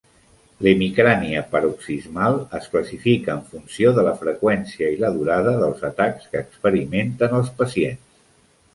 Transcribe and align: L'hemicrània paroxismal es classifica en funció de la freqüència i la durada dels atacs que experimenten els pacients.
L'hemicrània 0.67 1.43
paroxismal 1.51 2.39
es 2.61 2.65
classifica 2.73 3.35
en 3.35 3.45
funció 3.53 3.93
de 3.99 4.07
la 4.09 4.17
freqüència 4.25 4.91
i 4.97 5.01
la 5.05 5.15
durada 5.21 5.57
dels 5.63 5.89
atacs 5.95 6.29
que 6.33 6.45
experimenten 6.47 7.41
els 7.43 7.57
pacients. 7.63 8.07